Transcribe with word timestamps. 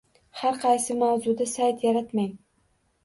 Har 0.39 0.55
qaysi 0.63 0.95
mavzuda 1.03 1.47
sayt 1.53 1.85
yaratmang 1.89 2.33